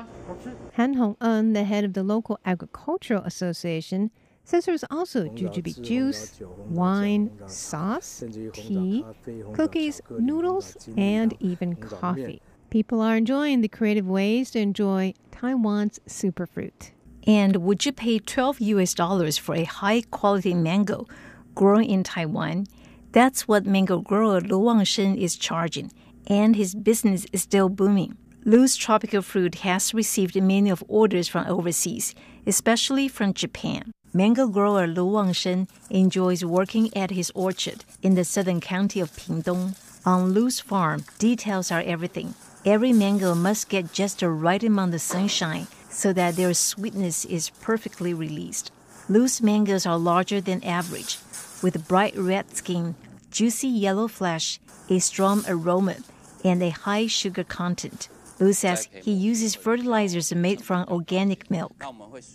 [0.74, 4.10] Han Hong Un, the head of the local agricultural association,
[4.44, 8.24] says there's also jujube juice, wine, sauce,
[8.54, 9.06] tea,
[9.54, 12.42] cookies, noodles, and even coffee.
[12.72, 16.93] People are enjoying the creative ways to enjoy Taiwan's superfruit.
[17.26, 21.08] And would you pay 12 US dollars for a high quality mango
[21.56, 22.68] grown in Taiwan.
[23.12, 25.92] That's what mango grower Lu Wangshen is charging,
[26.28, 28.18] and his business is still booming.
[28.46, 32.14] Lu's tropical fruit has received many of orders from overseas,
[32.46, 33.92] especially from Japan.
[34.14, 39.76] Mango grower Lu Wangshen enjoys working at his orchard in the southern county of Pingdong.
[40.06, 42.34] On Lu's farm, details are everything.
[42.66, 47.52] Every mango must get just the right amount of sunshine so that their sweetness is
[47.62, 48.72] perfectly released.
[49.08, 51.20] Lu's mangoes are larger than average,
[51.62, 52.96] with bright red skin,
[53.32, 55.96] juicy yellow flesh, a strong aroma,
[56.44, 58.10] and a high sugar content.
[58.40, 61.74] Lu says he uses fertilizers made from organic milk.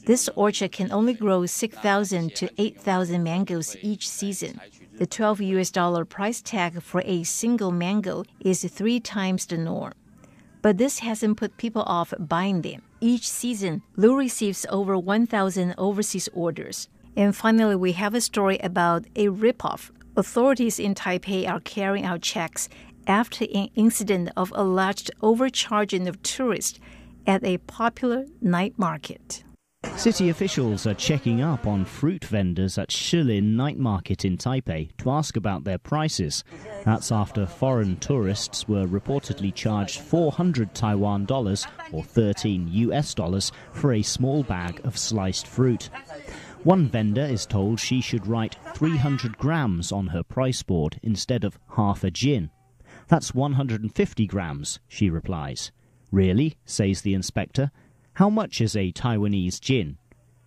[0.07, 4.61] This orchard can only grow 6,000 to 8,000 mangoes each season.
[4.99, 9.93] The 12 US dollar price tag for a single mango is three times the norm.
[10.63, 12.83] But this hasn't put people off buying them.
[13.01, 16.89] Each season, Lu receives over 1,000 overseas orders.
[17.17, 19.91] And finally, we have a story about a ripoff.
[20.17, 22.69] Authorities in Taipei are carrying out checks
[23.07, 26.81] after an incident of alleged overcharging of tourists
[27.27, 29.45] at a popular night market.
[29.97, 35.11] City officials are checking up on fruit vendors at Shilin Night Market in Taipei to
[35.11, 36.45] ask about their prices.
[36.85, 43.93] That's after foreign tourists were reportedly charged 400 Taiwan dollars or 13 US dollars for
[43.93, 45.91] a small bag of sliced fruit.
[46.63, 51.59] One vendor is told she should write 300 grams on her price board instead of
[51.77, 52.51] half a jin.
[53.09, 55.73] That's 150 grams, she replies.
[56.13, 56.57] Really?
[56.65, 57.71] says the inspector.
[58.19, 59.97] How much is a Taiwanese jin?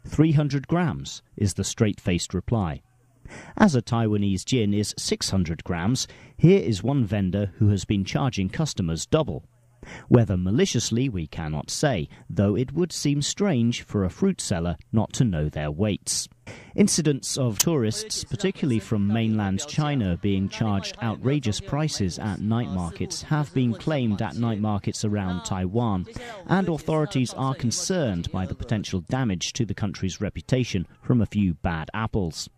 [0.05, 2.81] 300 grams, is the straight faced reply.
[3.55, 6.05] As a Taiwanese jin is 600 grams,
[6.35, 9.45] here is one vendor who has been charging customers double.
[10.09, 15.13] Whether maliciously, we cannot say, though it would seem strange for a fruit seller not
[15.13, 16.27] to know their weights.
[16.75, 23.53] Incidents of tourists, particularly from mainland China, being charged outrageous prices at night markets have
[23.53, 26.05] been claimed at night markets around Taiwan,
[26.47, 31.55] and authorities are concerned by the potential damage to the country's reputation from a few
[31.55, 32.49] bad apples.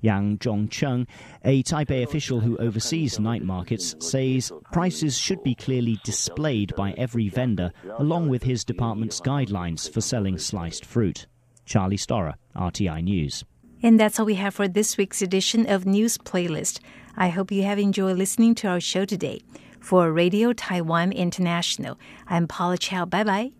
[0.00, 1.06] Yang Zhongcheng,
[1.44, 7.28] a Taipei official who oversees night markets, says prices should be clearly displayed by every
[7.28, 11.26] vendor, along with his department's guidelines for selling sliced fruit.
[11.64, 13.44] Charlie Storer, RTI News.
[13.82, 16.80] And that's all we have for this week's edition of News Playlist.
[17.16, 19.40] I hope you have enjoyed listening to our show today.
[19.80, 23.04] For Radio Taiwan International, I'm Paula Chow.
[23.04, 23.52] Bye bye.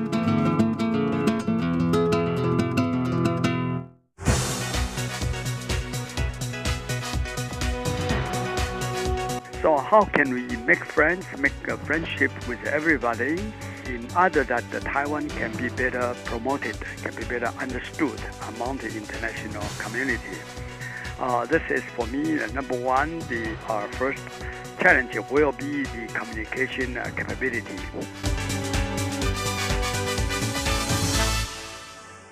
[9.60, 13.52] So how can we make friends, make a friendship with everybody
[13.86, 18.20] in order that the Taiwan can be better promoted, can be better understood
[18.54, 20.38] among the international community?
[21.18, 23.18] Uh, this is for me number one.
[23.20, 24.22] The uh, first
[24.81, 27.74] challenge will be the communication uh, capability.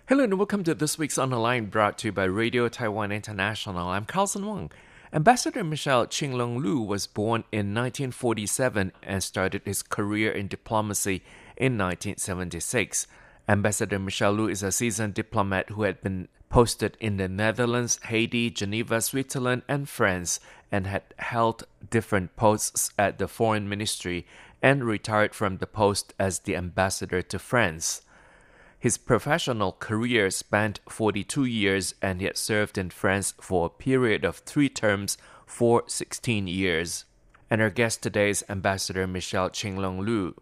[0.08, 3.10] Hello and welcome to this week's On the Line brought to you by Radio Taiwan
[3.10, 3.88] International.
[3.88, 4.70] I'm Carlson Wong.
[5.12, 11.24] Ambassador Michelle Qinglong Lu was born in 1947 and started his career in diplomacy
[11.56, 13.08] in 1976.
[13.48, 18.50] Ambassador Michelle Lu is a seasoned diplomat who had been posted in the Netherlands, Haiti,
[18.50, 24.26] Geneva, Switzerland, and France, and had held different posts at the Foreign Ministry
[24.62, 28.02] and retired from the post as the ambassador to France.
[28.78, 34.24] His professional career spanned 42 years, and he had served in France for a period
[34.24, 37.04] of three terms for 16 years.
[37.50, 40.34] And our guest today is Ambassador Michelle Qinglong Lu.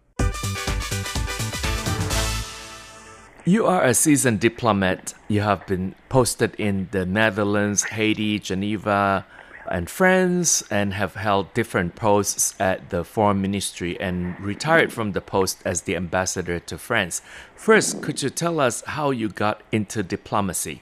[3.46, 5.12] You are a seasoned diplomat.
[5.28, 9.26] You have been posted in the Netherlands, Haiti, Geneva,
[9.66, 15.20] and France, and have held different posts at the Foreign Ministry and retired from the
[15.20, 17.20] post as the ambassador to France.
[17.54, 20.80] First, could you tell us how you got into diplomacy?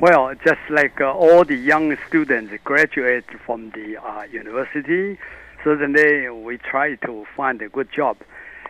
[0.00, 5.18] Well, just like uh, all the young students graduate from the uh, university,
[5.62, 8.16] certainly we try to find a good job.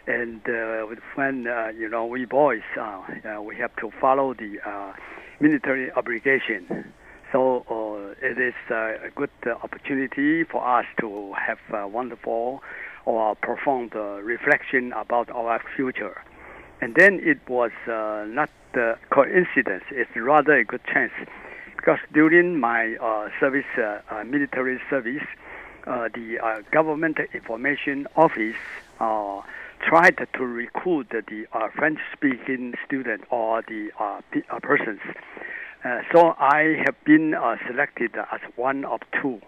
[0.07, 0.87] And uh,
[1.17, 4.93] when uh, you know we boys, uh, uh, we have to follow the uh,
[5.41, 6.93] military obligation.
[7.33, 12.63] So uh, it is uh, a good uh, opportunity for us to have a wonderful
[13.05, 16.23] or profound uh, reflection about our future.
[16.81, 21.13] And then it was uh, not a coincidence; it's rather a good chance,
[21.77, 25.27] because during my uh, service, uh, uh, military service,
[25.87, 28.57] uh, the uh, government information office
[29.01, 29.41] uh,
[29.81, 34.21] tried to recruit the uh, French-speaking student or the uh,
[34.51, 35.01] uh, persons.
[35.85, 39.41] Uh, so I have been uh, selected as one of two.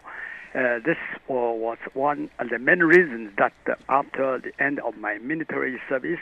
[0.55, 0.97] Uh, this
[1.29, 3.53] wa- was one of the main reasons that
[3.89, 6.21] after the end of my military service,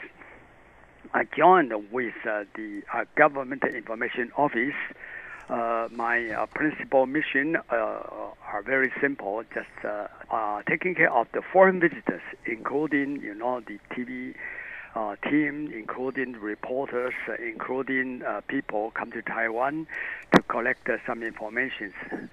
[1.15, 2.83] I joined with the
[3.17, 4.75] government information office.
[5.49, 11.29] Uh, my uh, principal mission uh, are very simple, just uh, uh, taking care of
[11.33, 14.35] the foreign visitors, including you know the TV
[14.97, 19.87] uh, team, including reporters, uh, including uh, people come to Taiwan
[20.35, 21.93] to collect uh, some information.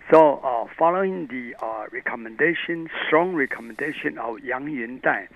[0.10, 5.28] So, uh, following the uh, recommendation, strong recommendation of Yang Yundai,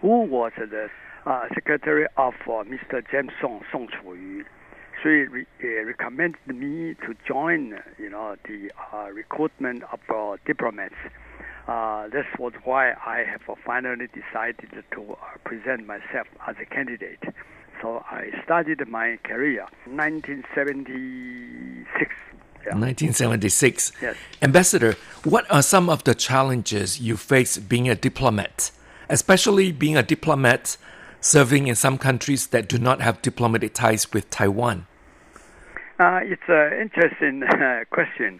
[0.00, 0.88] who was the
[1.26, 3.04] uh, secretary of uh, Mr.
[3.10, 4.44] James Song, Song Chuyu,
[5.06, 10.96] she re- uh, recommended me to join, you know, the uh, recruitment of uh, diplomats.
[11.68, 16.64] Uh, this was why I have uh, finally decided to uh, present myself as a
[16.64, 17.22] candidate.
[17.80, 22.10] So I started my career 1976.
[22.64, 23.92] 1976.
[24.02, 24.16] Yes.
[24.42, 28.72] Ambassador, what are some of the challenges you face being a diplomat,
[29.08, 30.76] especially being a diplomat
[31.20, 34.88] serving in some countries that do not have diplomatic ties with Taiwan?
[35.98, 38.38] Uh, it's an interesting uh, question.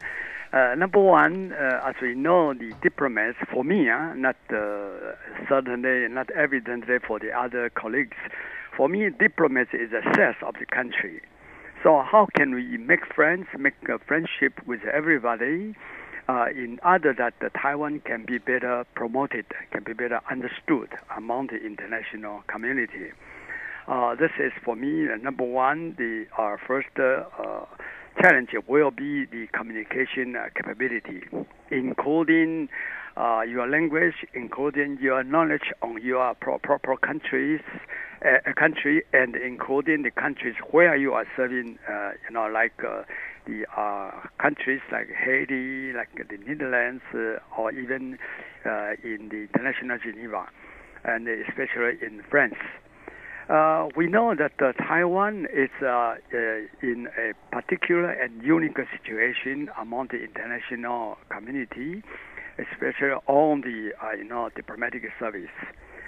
[0.53, 5.17] Uh, number one, uh, as we know, the diplomats, for me, uh, not uh,
[5.49, 8.17] certainly, not evidently for the other colleagues,
[8.77, 11.23] for me, diplomats is a sense of the country.
[11.83, 15.75] So how can we make friends, make a friendship with everybody,
[16.29, 21.47] uh, in order that the Taiwan can be better promoted, can be better understood among
[21.47, 23.13] the international community?
[23.89, 25.95] Uh, this is for me uh, number one.
[25.97, 27.67] The uh, first uh, uh,
[28.21, 31.23] challenge will be the communication uh, capability,
[31.71, 32.69] including
[33.17, 37.61] your language, including your knowledge on your pro- proper countries,
[38.57, 41.79] country, and including the countries where you are serving.
[41.89, 42.77] You know, like
[43.47, 44.11] the uh,
[44.43, 48.19] countries like Haiti, like the Netherlands, uh, or even
[48.67, 50.47] uh, in the International Geneva,
[51.05, 52.57] and especially in France.
[53.49, 56.17] Uh, we know that uh, Taiwan is uh, uh,
[56.83, 62.03] in a particular and unique situation among the international community,
[62.59, 65.55] especially on the uh, you know diplomatic service.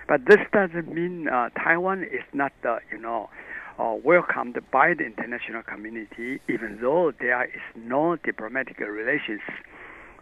[0.09, 2.53] But this doesn't mean Taiwan is not
[2.91, 3.31] you know
[3.79, 9.43] welcomed by the international community, even though there is no diplomatic relations.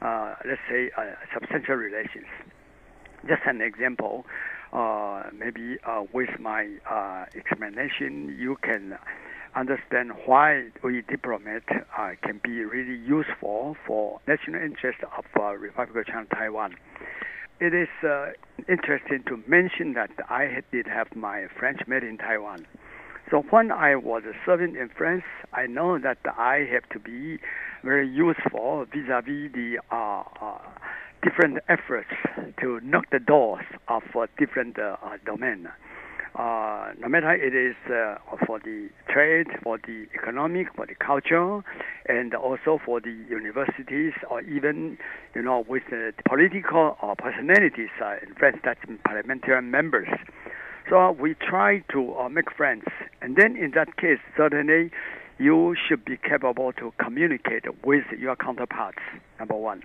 [0.03, 0.91] Let's say
[1.33, 2.27] substantial relations.
[3.27, 4.27] Just an example
[4.77, 8.99] uh, maybe uh, with my uh, explanation, you can
[9.55, 11.63] understand why we diplomat
[11.99, 16.75] uh, can be really useful for national interest of uh, Republic of China Taiwan.
[17.59, 17.89] It is
[18.69, 22.67] interesting to mention that I did have my French made in Taiwan.
[23.31, 25.25] So when I was serving in France,
[25.55, 27.39] I know that I have to be
[27.83, 29.79] very useful vis-a-vis the
[31.27, 32.11] different efforts
[32.61, 35.69] to knock the doors of uh, different uh, domain.
[36.39, 38.17] Uh, no matter it is uh,
[38.47, 41.65] for the trade, for the economic, for the culture,
[42.09, 44.99] and also for the universities, or even
[45.35, 50.09] you know with the political or personalities uh, in France, that's parliamentary members.
[50.91, 52.85] So we try to uh, make friends,
[53.23, 54.91] and then in that case, certainly
[55.39, 59.01] you should be capable to communicate with your counterparts.
[59.39, 59.83] Number one.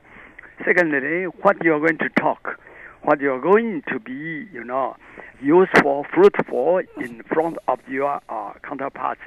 [0.66, 2.59] Secondly, what you're going to talk,
[3.03, 4.95] what you're going to be, you know,
[5.41, 9.22] useful, fruitful in front of your uh, counterparts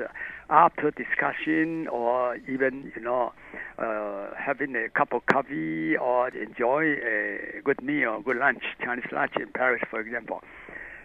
[0.48, 3.32] after discussion or even, you know,
[3.78, 9.32] uh, having a cup of coffee or enjoy a good meal, good lunch, Chinese lunch
[9.36, 10.40] in Paris, for example.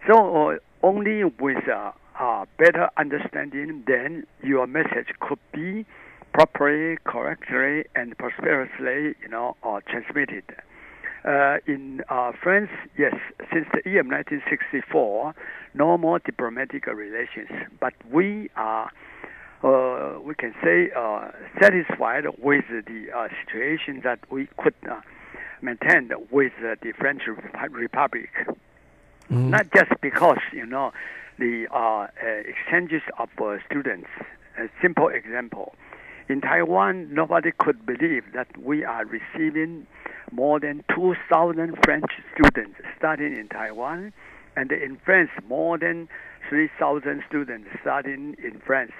[0.08, 1.94] So uh, only with a
[2.58, 5.86] better understanding, then your message could be
[6.34, 10.44] properly, correctly, and prosperously, you know, uh, transmitted.
[11.26, 13.14] Uh, in uh, France, yes,
[13.54, 15.34] since the year 1964,
[15.74, 17.50] no more diplomatic relations,
[17.80, 18.90] but we are,
[19.64, 21.30] uh, we can say, uh,
[21.62, 24.74] satisfied with the uh, situation that we could
[25.62, 28.30] maintain with the French Rep- Republic.
[29.30, 29.50] Mm-hmm.
[29.52, 30.92] Not just because you know
[31.38, 34.08] the uh, uh, exchanges of uh, students.
[34.58, 35.74] A simple example.
[36.30, 39.88] In Taiwan, nobody could believe that we are receiving
[40.32, 42.06] more than 2,000 French
[42.36, 44.14] students studying in Taiwan,
[44.56, 46.08] and in France, more than
[46.48, 48.92] 3,000 students studying in France.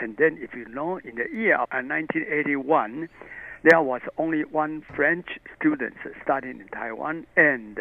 [0.00, 3.10] And then, if you know, in the year of 1981,
[3.62, 5.92] there was only one French student
[6.24, 7.78] studying in Taiwan, and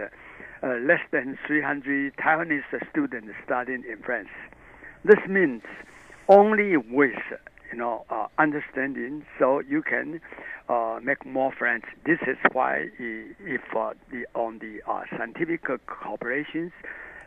[0.61, 4.27] uh, less than 300 Taiwanese students studying in France.
[5.05, 5.61] This means
[6.27, 7.15] only with
[7.71, 10.21] you know uh, understanding, so you can
[10.67, 11.83] uh, make more friends.
[12.05, 16.71] This is why if uh, the on the uh, scientific cooperations,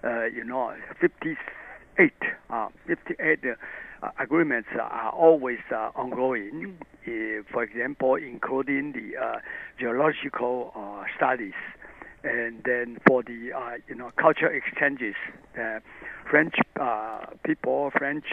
[0.04, 2.12] uh, you know, 58,
[2.50, 3.38] uh, 58
[4.02, 6.76] uh, agreements are always uh, ongoing.
[7.06, 9.38] Uh, for example, including the uh,
[9.78, 11.54] geological uh, studies
[12.24, 15.14] and then for the uh, you know culture exchanges,
[15.60, 15.80] uh,
[16.30, 18.24] French uh, people, French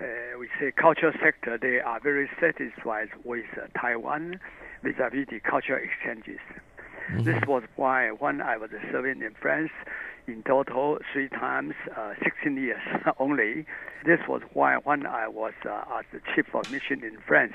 [0.00, 4.38] uh, we say culture sector, they are very satisfied with uh, Taiwan
[4.82, 6.40] vis-à-vis the cultural exchanges.
[7.18, 9.70] This was why when I was serving in France,
[10.26, 12.80] in total three times, uh, 16 years
[13.18, 13.64] only.
[14.04, 17.54] This was why when I was uh, as the chief of mission in France,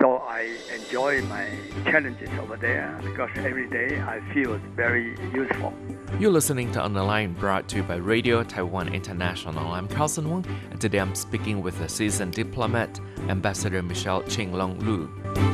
[0.00, 1.48] so I enjoy my
[1.84, 5.72] challenges over there because every day I feel very useful.
[6.18, 9.72] You're listening to On the Line brought to you by Radio Taiwan International.
[9.72, 14.78] I'm Carlson Wong, and today I'm speaking with a seasoned diplomat, Ambassador Michelle Ching Long
[14.80, 15.53] Lu.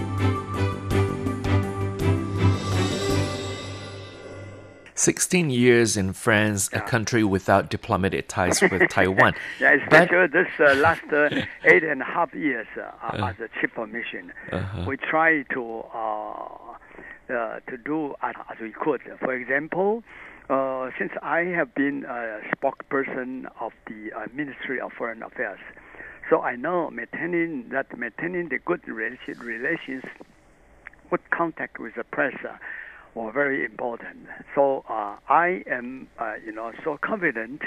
[5.04, 9.32] Sixteen years in France, a country without diplomatic ties with Taiwan.
[9.58, 11.30] Yeah, But- especially this uh, last uh,
[11.64, 14.84] eight and a half years uh, as a chief of mission, Uh-huh.
[14.86, 15.62] we try to
[15.94, 16.02] uh,
[17.32, 19.00] uh, to do as, as we could.
[19.20, 20.04] For example,
[20.50, 25.60] uh, since I have been a spokesperson of the uh, Ministry of Foreign Affairs,
[26.28, 30.04] so I know maintaining that maintaining the good relation, relations,
[31.08, 32.36] good contact with the press.
[33.16, 34.26] Uh, were very important.
[34.54, 37.62] So uh, I am, uh, you know, so confident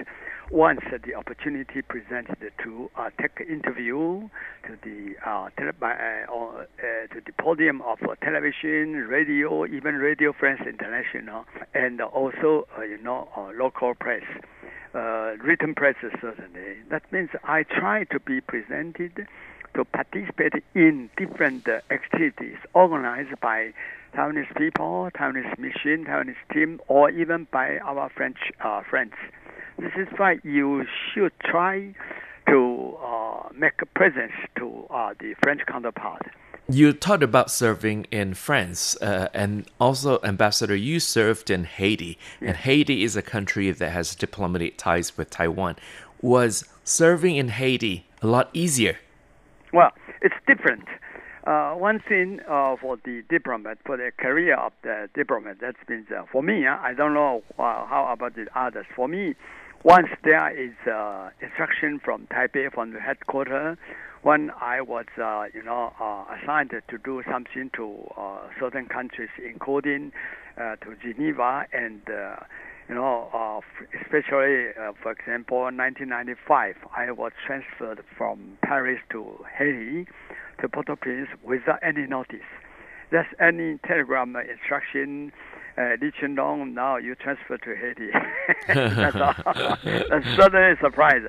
[0.52, 4.30] once the opportunity presented to uh, take interview
[4.68, 9.66] to the uh, tele- by, uh, or, uh, to the podium of uh, television, radio,
[9.66, 14.24] even Radio France International, and also, uh, you know, uh, local press.
[14.94, 16.78] Uh, written press certainly.
[16.92, 19.28] That means I try to be presented
[19.74, 23.74] to participate in different uh, activities organized by
[24.16, 29.14] Taiwanese people, Taiwanese mission, Taiwanese team, or even by our French uh, friends.
[29.80, 31.96] This is why you should try
[32.48, 36.22] to uh, make a presence to uh, the French counterpart.
[36.70, 42.56] You talked about serving in France, uh, and also, Ambassador, you served in Haiti, and
[42.56, 45.76] Haiti is a country that has diplomatic ties with Taiwan.
[46.22, 48.98] Was serving in Haiti a lot easier?
[49.74, 49.92] Well,
[50.22, 50.86] it's different.
[51.46, 56.06] Uh, one thing uh, for the diplomat, for the career of the diplomat, that's been
[56.18, 56.66] uh, for me.
[56.66, 58.86] Uh, I don't know uh, how about the others.
[58.96, 59.36] For me,
[59.84, 63.78] once there is uh, instruction from Taipei, from the headquarters,
[64.22, 65.92] when I was, uh, you know,
[66.32, 68.08] assigned to do something to
[68.58, 70.14] certain countries, including
[70.58, 72.02] to Geneva and.
[72.90, 73.62] You know, uh,
[74.02, 80.08] especially, uh, for example, 1995, I was transferred from Paris to Haiti,
[80.60, 82.46] to Port-au-Prince without any notice.
[83.12, 85.32] There's any telegram instruction,
[85.78, 88.10] uh, Li Qinlong, now you transfer to Haiti.
[88.68, 89.34] That's, all.
[89.84, 91.22] That's certainly a surprise.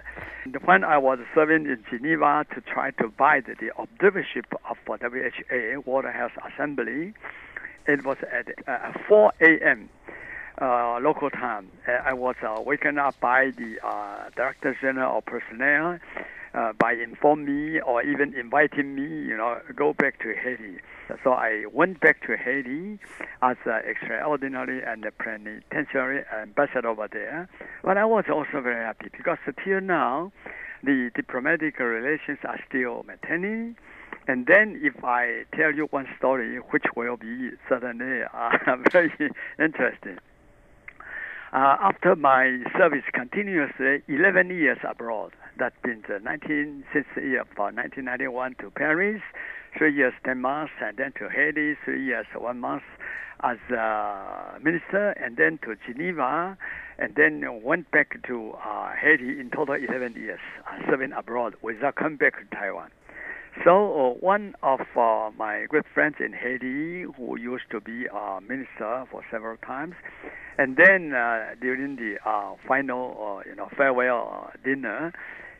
[0.64, 5.80] When I was serving in Geneva to try to buy the, the observership of WHA,
[5.86, 7.14] World Health Assembly,
[7.86, 9.88] it was at uh, 4 a.m.
[10.62, 11.68] Uh, local time.
[11.88, 15.98] Uh, I was uh, up by the uh, Director General of Personnel
[16.54, 20.78] uh, by informing me or even inviting me, you know, go back to Haiti.
[21.24, 23.00] So I went back to Haiti
[23.42, 27.48] as an extraordinary and plenipotentiary ambassador over there.
[27.82, 30.30] But I was also very happy because till now,
[30.84, 33.74] the diplomatic relations are still maintaining.
[34.28, 38.50] And then if I tell you one story, which will be certainly uh,
[38.92, 39.10] very
[39.58, 40.18] interesting.
[41.54, 47.42] Uh, after my service continuously 11 years abroad, that means uh, 19, since the year
[47.42, 49.22] uh, 1991 to Paris,
[49.78, 52.82] three years, 10 months, and then to Haiti, three years, one month
[53.44, 56.58] as uh, minister, and then to Geneva,
[56.98, 61.94] and then went back to uh, Haiti in total 11 years, uh, serving abroad without
[61.94, 62.90] coming back to Taiwan.
[63.62, 68.40] So uh, one of uh, my good friends in Haiti, who used to be a
[68.40, 69.94] minister for several times,
[70.58, 75.12] and then uh, during the uh, final, uh, you know, farewell uh, dinner,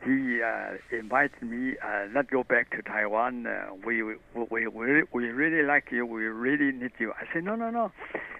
[0.03, 3.47] he uh, invited me uh, not go back to Taiwan.
[3.47, 6.05] Uh, we, we we we really like you.
[6.05, 7.11] We really need you.
[7.13, 7.91] I said no no no.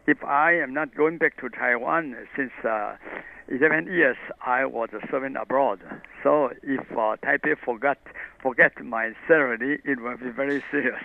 [0.05, 2.97] If I am not going back to Taiwan since uh,
[3.47, 5.79] 11 years, I was serving abroad.
[6.23, 7.97] So if uh, Taipei forgot
[8.41, 11.01] forget my salary, it will be very serious.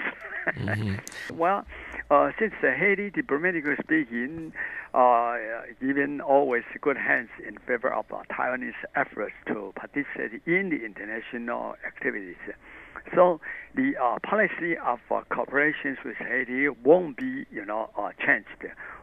[0.56, 1.36] Mm-hmm.
[1.36, 1.64] well,
[2.10, 4.52] uh, since uh, Haiti, diplomatically speaking,
[4.94, 5.36] uh,
[5.80, 11.76] given always good hands in favor of uh, Taiwanese efforts to participate in the international
[11.86, 12.36] activities.
[13.14, 13.40] So
[13.74, 18.48] the uh, policy of uh, cooperations with Haiti won't be, you know, uh, changed.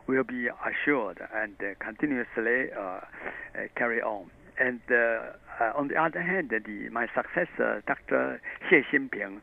[0.07, 3.01] Will be assured and uh, continuously uh, uh,
[3.75, 4.31] carry on.
[4.59, 4.79] And
[5.75, 8.41] on the other hand, the, my successor, Dr.
[8.71, 9.41] Xie Xinping,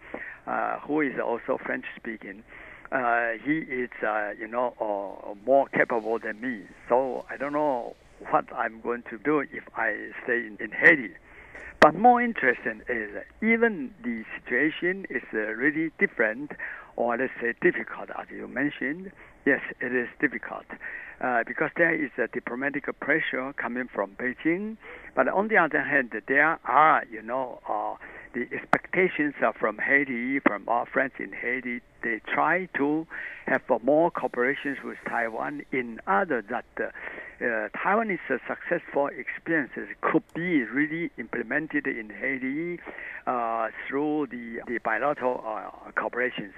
[0.87, 2.43] who is also French speaking,
[2.95, 6.63] uh, he is, uh, you know, uh, more capable than me.
[6.89, 7.97] So I don't know
[8.31, 11.15] what I'm going to do if I stay in, in Haiti.
[11.81, 13.11] But more interesting is
[13.43, 16.53] even the situation is really different,
[16.97, 19.11] or let's say difficult, as you mentioned.
[19.47, 20.65] Yes, it is difficult
[21.21, 24.79] uh, because there is a diplomatic pressure coming from Beijing.
[25.15, 27.97] But on the other hand, there are, you know, uh,
[28.33, 31.81] the expectations are from Haiti, from our friends in Haiti.
[32.03, 33.07] They try to
[33.47, 41.11] have more cooperations with Taiwan in order that uh, Taiwanese successful experiences could be really
[41.19, 42.81] implemented in Haiti
[43.27, 46.55] uh, through the, the bilateral uh, cooperations.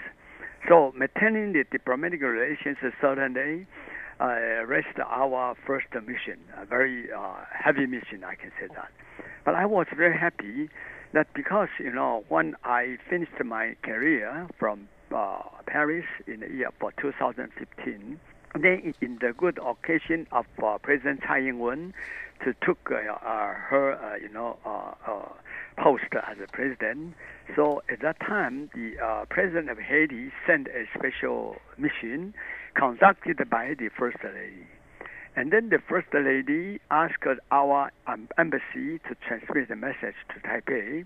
[0.68, 3.66] So maintaining the diplomatic relations certainly
[4.20, 8.90] uh, rest our first mission, a very uh, heavy mission, I can say that.
[9.44, 10.68] But I was very happy
[11.12, 16.70] that because, you know, when I finished my career from uh, Paris in the year
[16.80, 18.18] for 2015,
[18.60, 21.94] then in the good occasion of uh, President Tsai Ing-wen
[22.44, 24.58] to took uh, uh, her, uh, you know,
[25.76, 27.14] post as a president.
[27.54, 32.34] So at that time, the president of Haiti sent a special mission
[32.74, 34.66] conducted by the first lady.
[35.36, 41.04] And then the first lady asked our um, embassy to transmit the message to Taipei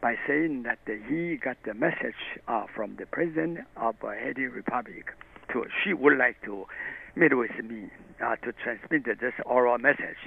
[0.00, 5.06] by saying that he got the message uh, from the president of uh, Haiti Republic.
[5.52, 6.66] To she would like to
[7.14, 7.88] meet with me
[8.22, 10.18] uh, to transmit this oral message.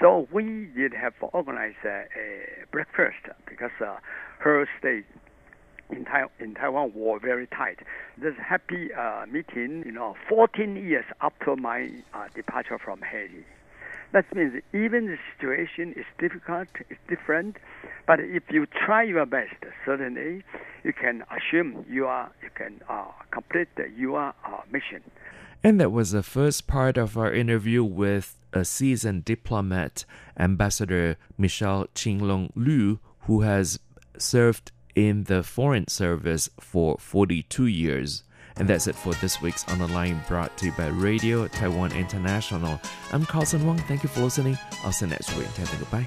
[0.00, 3.96] So we did have organized a, a breakfast because uh,
[4.38, 5.02] her stay
[5.90, 7.80] in, tai- in Taiwan were very tight.
[8.20, 13.44] This happy uh, meeting, you know, 14 years after my uh, departure from Haiti.
[14.12, 17.56] That means even the situation is difficult, it's different,
[18.08, 19.54] but if you try your best,
[19.86, 20.42] certainly
[20.82, 24.32] you can assume you are you can uh, complete your uh,
[24.72, 25.02] mission.
[25.62, 30.04] And that was the first part of our interview with a seasoned diplomat,
[30.38, 33.78] Ambassador Michelle Qinglong Lu, who has
[34.16, 38.24] served in the Foreign Service for 42 years.
[38.56, 41.92] And that's it for this week's On the Line brought to you by Radio Taiwan
[41.92, 42.80] International.
[43.12, 43.78] I'm Carlson Wong.
[43.78, 44.58] Thank you for listening.
[44.84, 45.48] I'll see you next week.
[45.56, 46.06] Goodbye.